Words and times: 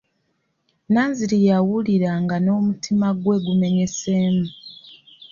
Nanziri 0.91 1.37
yawulira 1.49 2.11
nga 2.23 2.35
n'omutima 2.43 3.07
gwe 3.21 3.37
gumenyeseemu. 3.45 4.47